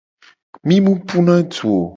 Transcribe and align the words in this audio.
Mi 0.67 0.77
mu 0.85 0.93
puna 1.07 1.35
du 1.53 1.65
o. 1.79 1.81